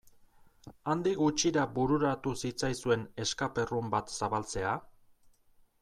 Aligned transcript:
Handik 0.93 1.19
gutxira 1.19 1.65
bururatu 1.75 2.35
zitzaizuen 2.47 3.05
escape 3.27 3.67
room 3.73 3.93
bat 3.97 4.15
zabaltzea? 4.19 4.77